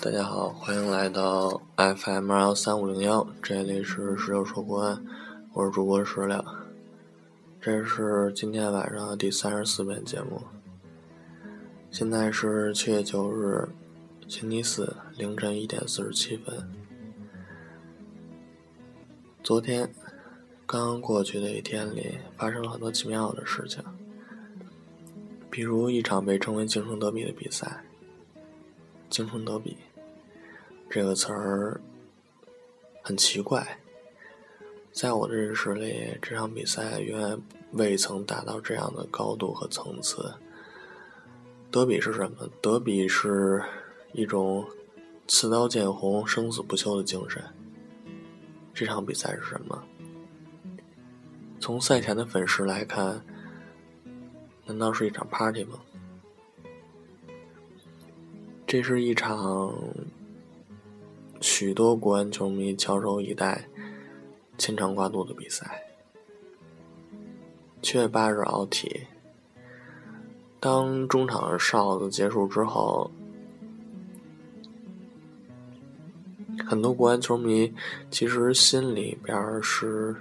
[0.00, 5.04] 大家好，欢迎来到 FM 二幺三五零幺，这里是石榴说国安，
[5.52, 6.42] 我是主播石榴，
[7.60, 10.40] 这是今天晚上的第三十四遍节目。
[11.90, 13.68] 现在是七月九日，
[14.28, 16.54] 星期四凌晨一点四十七分。
[19.42, 19.90] 昨天
[20.64, 23.82] 刚刚过去的一天里，发生了很多奇妙的事情，
[25.58, 27.82] 比如一场被称为“京城德比”的比赛。
[29.10, 29.76] 京城德比
[30.88, 31.80] 这个词儿
[33.02, 33.80] 很奇怪，
[34.92, 40.32] 在我的认识里，这场比赛远远未曾达到这样的高度和层次。
[41.72, 42.48] 德比是什么？
[42.62, 43.60] 德比是
[44.12, 44.64] 一种
[45.26, 47.42] 刺刀见红、生死不休的精神。
[48.72, 49.82] 这场比赛是什么？
[51.58, 53.20] 从赛前的粉饰来看，
[54.68, 55.78] 难道是一场 party 吗？
[58.66, 59.74] 这是一场
[61.40, 63.66] 许多国安球迷翘首以待、
[64.58, 65.82] 牵肠挂肚的比赛。
[67.80, 69.06] 七月八日，奥体。
[70.60, 73.10] 当中场哨子结束之后，
[76.66, 77.72] 很多国安球迷
[78.10, 80.14] 其实心里边是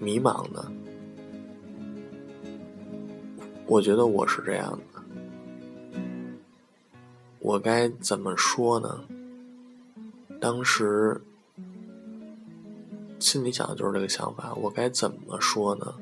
[0.00, 0.72] 迷茫的。
[3.66, 5.02] 我觉得我是这样的。
[7.38, 9.04] 我该怎么说呢？
[10.40, 11.20] 当时
[13.18, 14.52] 心里想的就是这个想法。
[14.54, 15.94] 我该怎么说呢？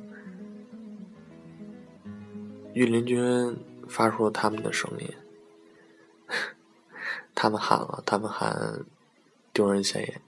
[2.74, 3.56] 御林军
[3.88, 5.08] 发出了他们的声音，
[7.34, 8.84] 他们喊了，他们喊
[9.52, 10.20] 丢人现眼。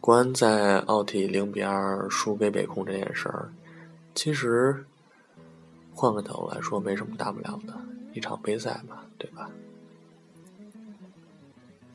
[0.00, 3.52] 国安在奥体零比二输给北控这件事儿，
[4.14, 4.84] 其实。
[5.92, 7.74] 换个角度来说，没什么大不了的，
[8.14, 9.50] 一场杯赛嘛，对吧？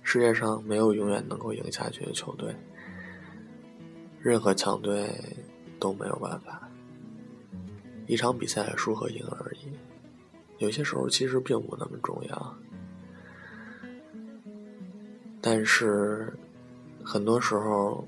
[0.04, 2.56] 世界上没有永远能够赢下去的球队，
[4.20, 5.10] 任何强队
[5.80, 6.70] 都没有办法。
[8.06, 9.72] 一场比赛输和赢而已，
[10.60, 12.56] 有些时候其实并不那么重要。
[15.42, 16.32] 但是，
[17.06, 18.04] 很多时候，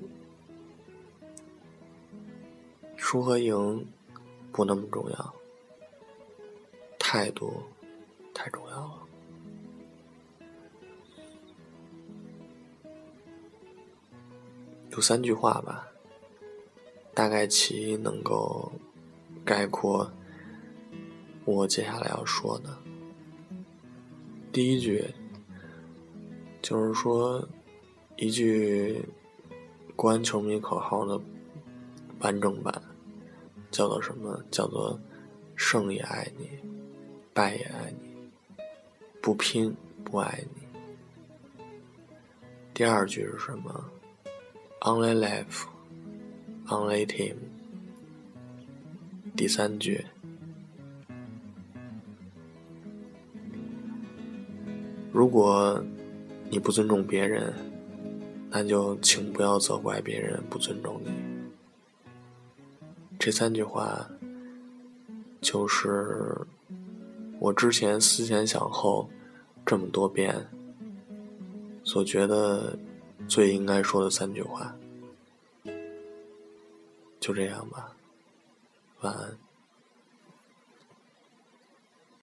[2.95, 3.87] 输和赢
[4.51, 5.33] 不那么重要。
[6.97, 7.63] 态度
[8.33, 9.07] 太重要了。
[14.89, 15.87] 有三句话吧，
[17.13, 18.71] 大概其能够
[19.45, 20.11] 概括
[21.45, 22.75] 我接下来要说的。
[24.51, 25.05] 第一句
[26.63, 27.47] 就是说
[28.17, 28.99] 一句
[29.95, 31.21] 国安球迷口号的
[32.19, 32.73] 完整版，
[33.69, 34.43] 叫做什么？
[34.49, 34.99] 叫做
[35.55, 36.49] “胜也爱你”。
[37.31, 38.57] 败也爱你，
[39.21, 39.71] 不拼
[40.03, 40.63] 不爱你。
[42.73, 43.85] 第二句是什么
[44.81, 45.65] ？Only life,
[46.65, 47.35] only team。
[49.35, 50.03] 第三句，
[55.11, 55.79] 如果
[56.49, 57.53] 你不尊重别人，
[58.57, 61.11] 那就请不要责怪别人不尊重你。
[63.19, 64.09] 这三句话
[65.41, 66.35] 就是。
[67.39, 69.07] 我之前思前想后
[69.63, 70.49] 这么多遍，
[71.83, 72.75] 所觉得
[73.27, 74.75] 最应该说的三句话，
[77.19, 77.95] 就这样吧，
[79.01, 79.37] 晚安。